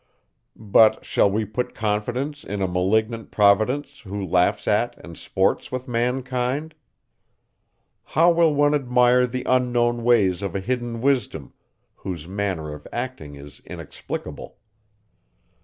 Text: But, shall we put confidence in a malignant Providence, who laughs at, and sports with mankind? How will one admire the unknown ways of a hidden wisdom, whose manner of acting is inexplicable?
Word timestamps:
But, 0.55 1.05
shall 1.05 1.29
we 1.29 1.45
put 1.45 1.75
confidence 1.75 2.43
in 2.43 2.59
a 2.59 2.67
malignant 2.67 3.29
Providence, 3.29 3.99
who 3.99 4.25
laughs 4.25 4.67
at, 4.67 4.97
and 4.97 5.15
sports 5.15 5.71
with 5.71 5.87
mankind? 5.87 6.73
How 8.05 8.31
will 8.31 8.51
one 8.51 8.73
admire 8.73 9.27
the 9.27 9.43
unknown 9.43 10.03
ways 10.03 10.41
of 10.41 10.55
a 10.55 10.59
hidden 10.59 11.01
wisdom, 11.01 11.53
whose 11.97 12.27
manner 12.27 12.73
of 12.73 12.87
acting 12.91 13.35
is 13.35 13.61
inexplicable? 13.63 14.57